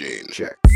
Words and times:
machine. 0.00 0.26
Check. 0.30 0.67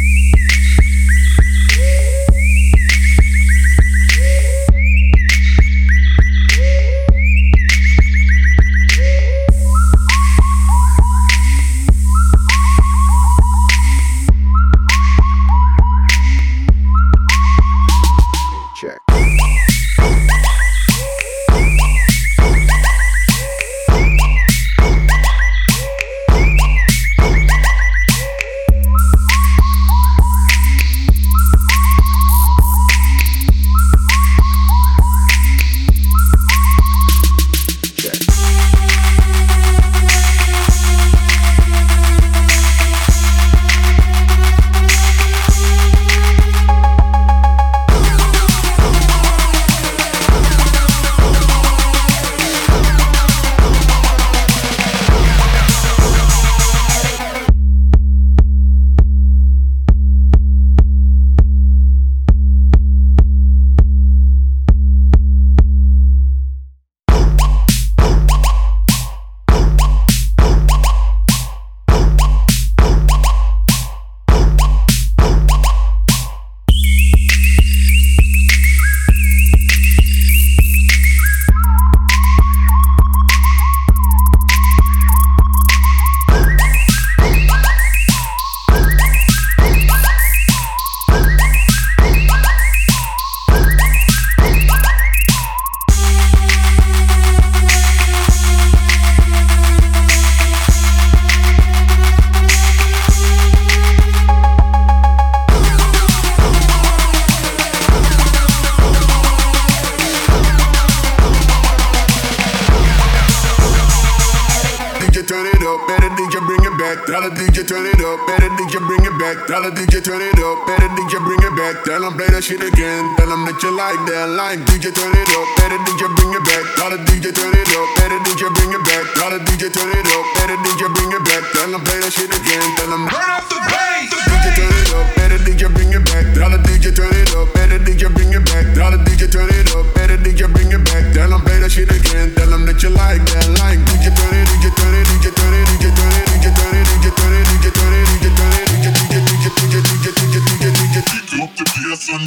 Now 119.53 119.61
that 119.61 119.77
DJ 119.77 120.01
turn 120.01 120.25
it 120.25 120.41
up, 120.41 120.65
better 120.65 120.89
DJ 120.97 121.21
bring 121.21 121.37
it 121.45 121.53
back. 121.53 121.85
Tell 121.85 122.01
them 122.01 122.17
play 122.17 122.25
that 122.33 122.41
shit 122.41 122.65
again. 122.65 123.05
Tell 123.21 123.29
them 123.29 123.45
that 123.45 123.61
you 123.61 123.69
like 123.69 124.01
that 124.09 124.33
line. 124.33 124.65
DJ 124.65 124.89
turn 124.89 125.13
it 125.13 125.29
up, 125.29 125.45
better 125.61 125.77
DJ 125.85 126.09
bring 126.09 126.33
it 126.33 126.41
back. 126.41 126.65
Now 126.81 126.89
that 126.89 127.05
DJ 127.05 127.29
turn 127.37 127.53
it 127.53 127.69
up, 127.77 127.85
better 128.01 128.17
DJ 128.25 128.49
bring 128.49 128.73
it 128.73 128.81
back. 128.81 129.05
Now 129.21 129.29
that 129.29 129.45
DJ 129.45 129.69
turn 129.69 129.93
it 129.93 130.09
up, 130.09 130.25
better 130.41 130.57
DJ 130.57 130.89
bring 130.97 131.13
it 131.13 131.21
back. 131.29 131.45
Tell 131.53 131.69
them 131.69 131.85
play 131.85 132.01
that 132.01 132.17
shit 132.17 132.33
again. 132.33 132.65
Tell 132.81 132.97
them 132.97 133.05
turn 133.13 133.29
up 133.29 133.45
the 133.53 133.61
bass. 133.69 134.09
DJ 134.25 134.47
turn 134.57 134.73
it 134.73 134.89
up, 134.97 135.07
better 135.21 135.41
DJ 135.45 135.63
bring 135.69 135.93
it 135.93 136.05
back. 136.09 136.25
Now 136.33 136.49
that 136.49 136.65
DJ 136.65 136.87
turn 136.97 137.13
it 137.13 137.33
up, 137.37 137.47
better 137.53 137.77
DJ 137.77 138.03
bring 138.09 138.33
it 138.33 138.45
back. 138.49 138.65
Now 138.73 138.89
that 138.89 139.05
DJ 139.05 139.29
turn 139.29 139.53
it 139.53 139.69
up, 139.77 139.85
better 139.93 140.17
DJ 140.17 140.49
bring 140.49 140.73
it 140.73 140.81
back. 140.81 141.05
Tell 141.13 141.29
them 141.29 141.45
play 141.45 141.61
that 141.61 141.69
shit 141.69 141.93
again. 141.93 142.33
Tell 142.41 142.49
them 142.49 142.65
that 142.65 142.81
you 142.81 142.89
like 142.89 143.21
that 143.37 143.53
line. 143.61 143.85
DJ 143.85 144.17
turn 144.17 144.33
it, 144.33 144.49
DJ 144.49 144.73
turn 144.73 144.97
it, 144.97 145.05
DJ 145.13 145.29
turn 145.29 145.53
it, 145.53 145.69
DJ 145.77 145.93
turn 145.93 146.09
it, 146.09 146.25
DJ 146.41 146.49
turn 146.57 146.73
it, 146.73 146.89
DJ 146.89 147.07
turn 147.13 147.37
it, 147.37 147.45
DJ 147.53 147.69
turn 147.69 147.93
it, 147.93 148.09
DJ 148.17 148.33
turn 148.33 148.57
it. 148.65 148.72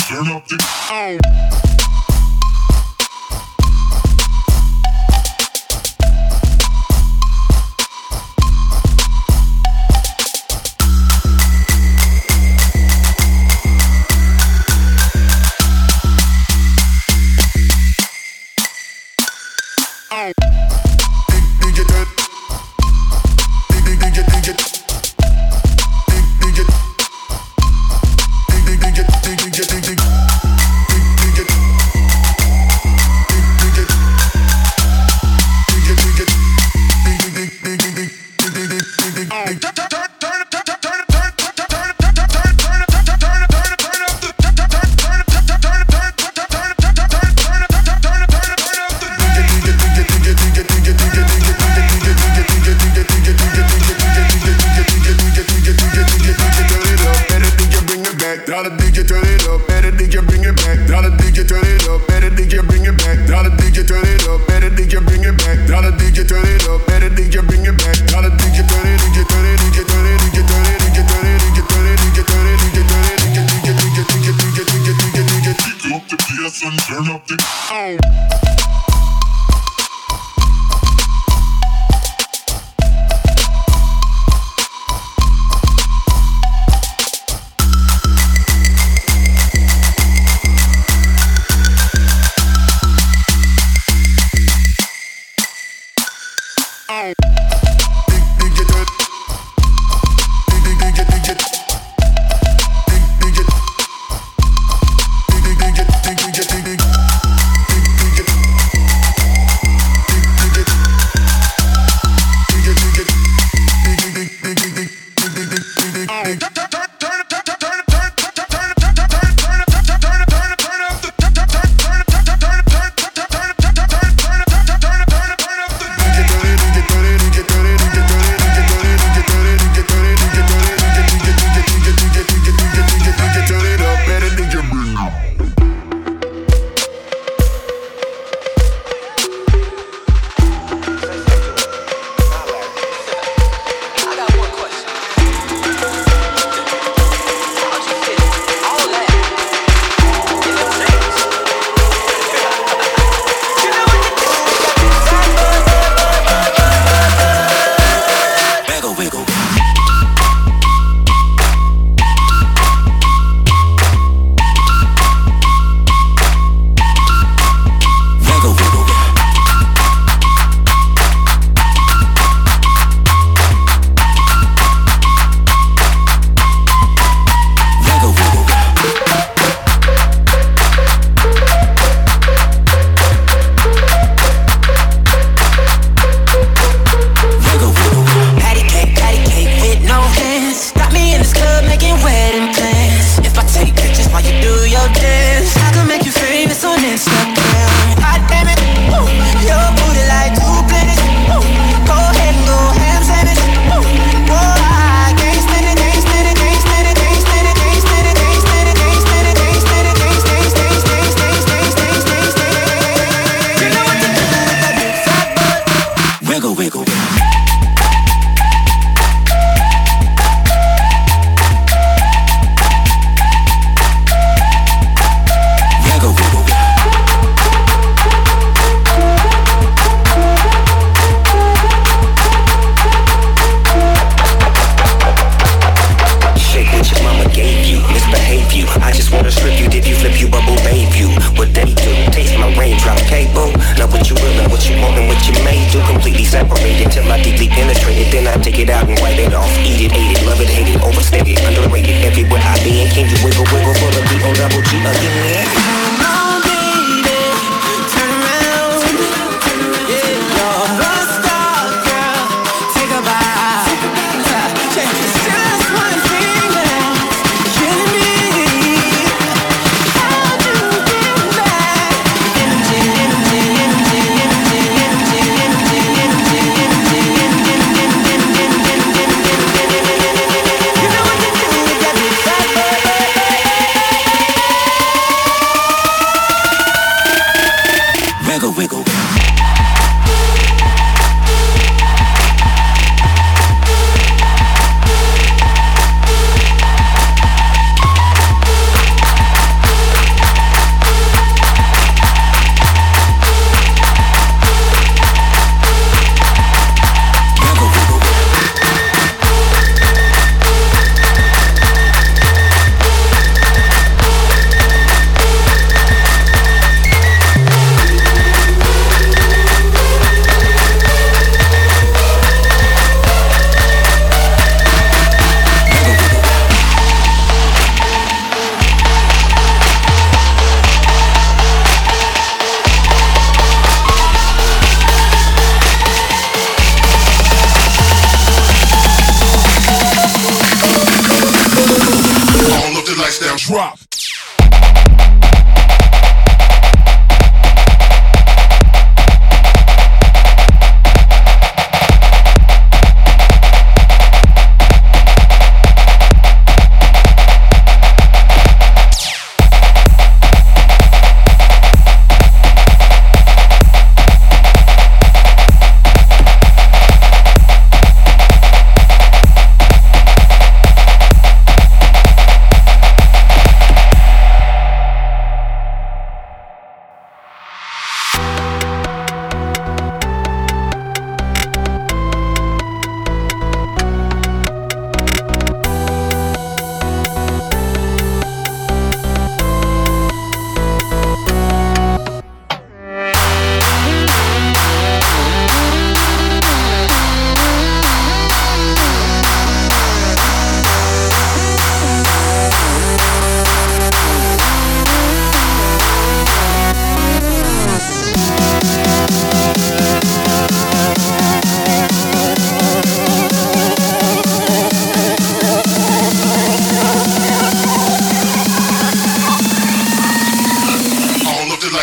Turn 0.07 0.27
up 0.27 0.47
the 0.47 0.57
oh. 0.91 2.14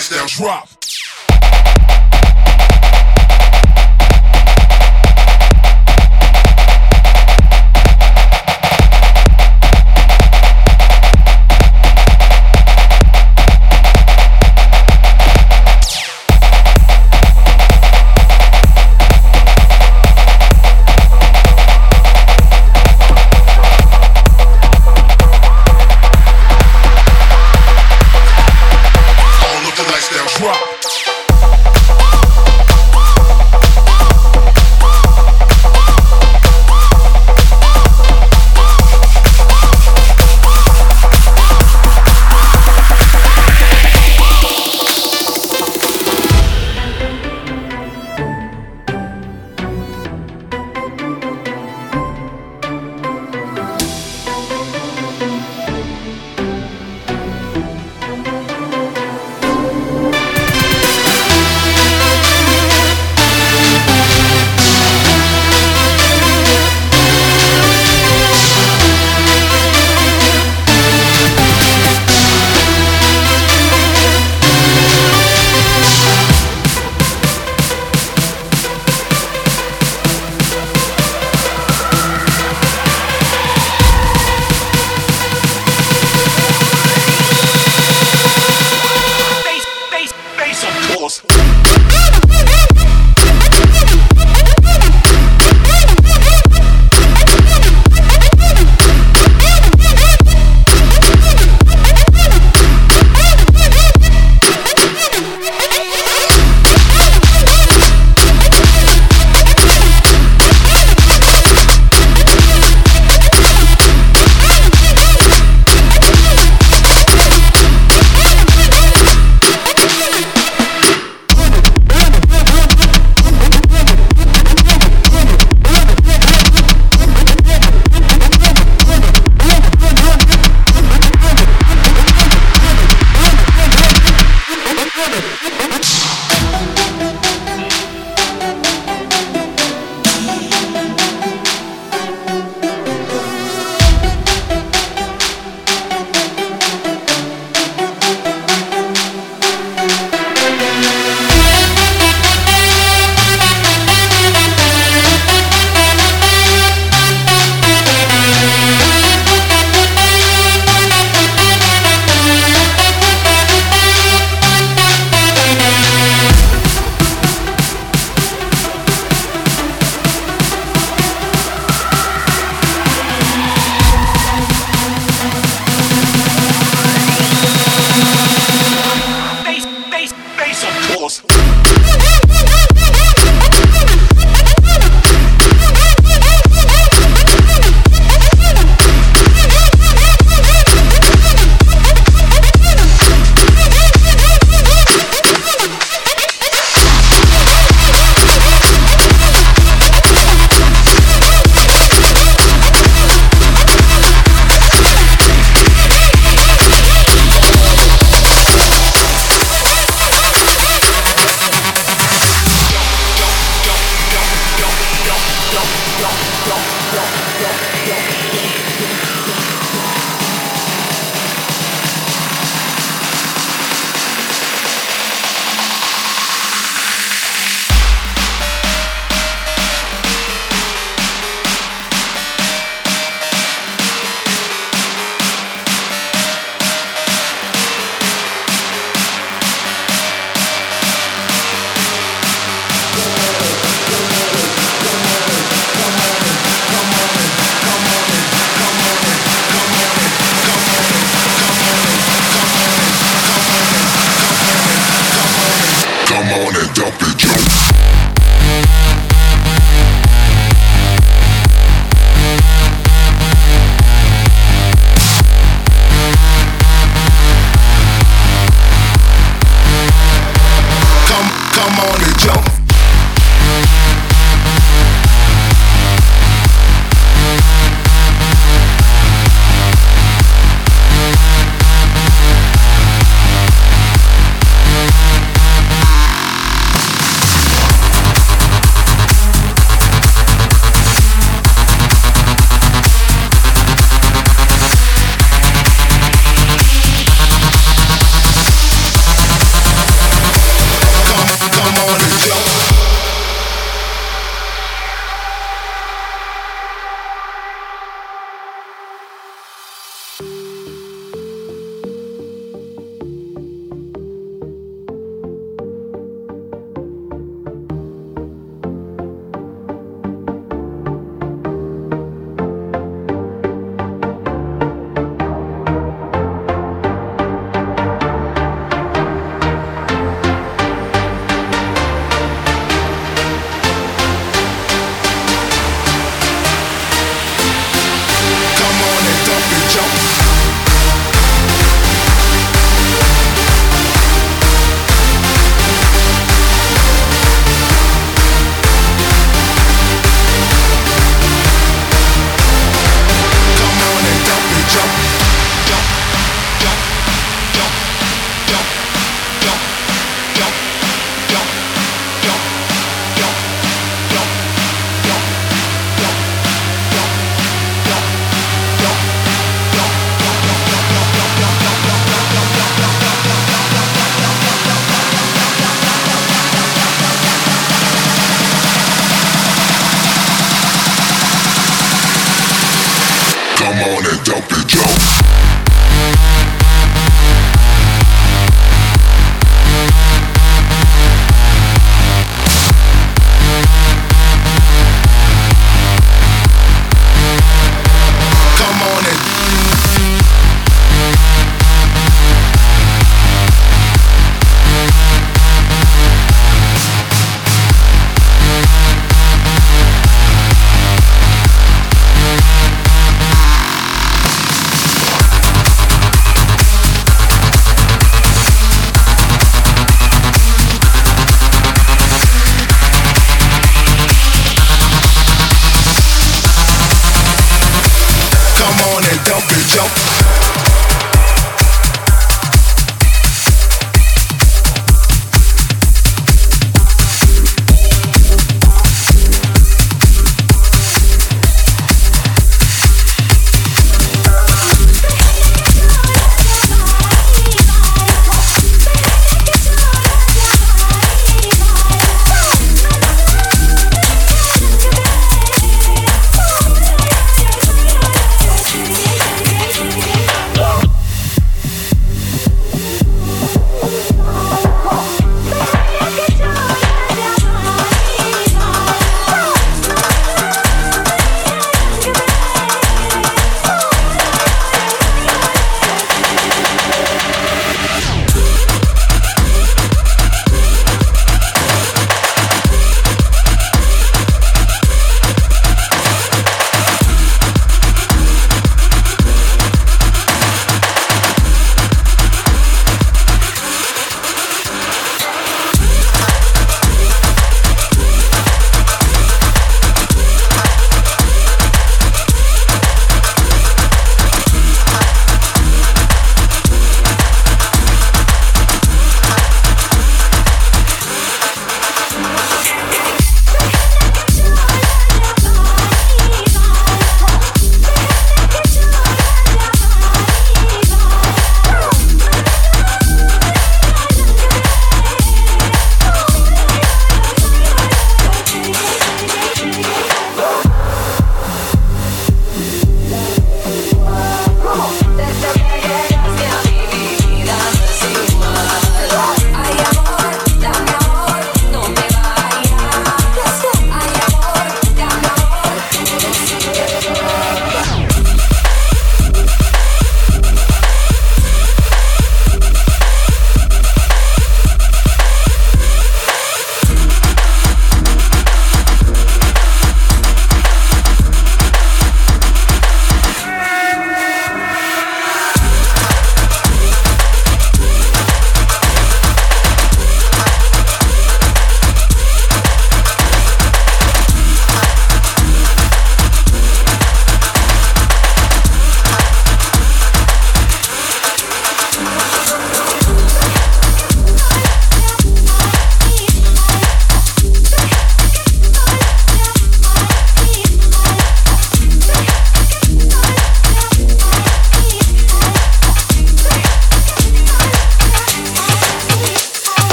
touchdown 0.00 0.26
drop. 0.28 0.79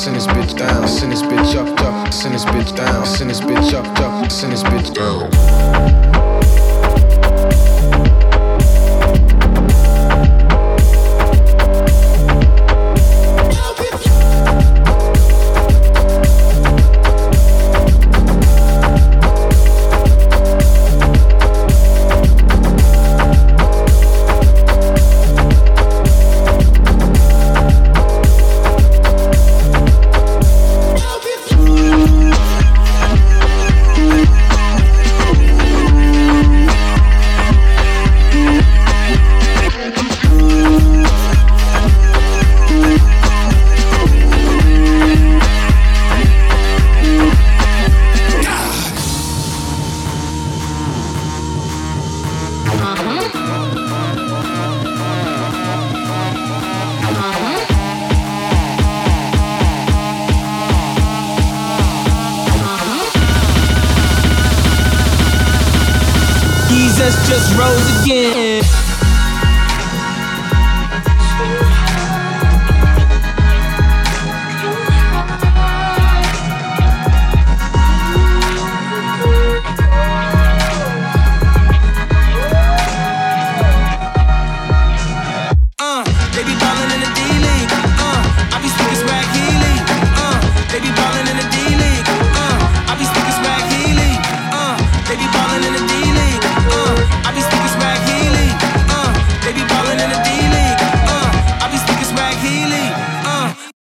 send 0.00 0.16
this 0.16 0.26
bitch 0.28 0.56
down, 0.56 0.88
send 0.88 1.12
this 1.12 1.20
bitch 1.20 1.54
up, 1.56 1.78
up, 1.82 2.10
send 2.10 2.34
this 2.34 2.46
bitch 2.46 2.74
down, 2.74 3.04
send 3.04 3.28
this 3.28 3.40
bitch 3.42 3.74
up, 3.74 3.84
up, 4.00 4.32
send 4.32 4.50
this 4.50 4.62
bitch 4.62 4.94
down. 4.94 5.29